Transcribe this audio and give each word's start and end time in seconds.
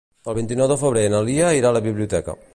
El 0.31 0.35
vint-i-nou 0.37 0.69
de 0.71 0.77
febrer 0.85 1.05
na 1.17 1.21
Lia 1.29 1.53
irà 1.61 1.71
a 1.73 1.79
la 1.79 1.85
biblioteca. 1.91 2.43